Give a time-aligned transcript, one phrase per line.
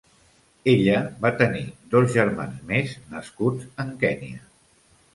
[0.71, 0.95] Ella
[1.25, 1.61] va tenir
[1.93, 4.47] dos germans més nascuts en Kenya.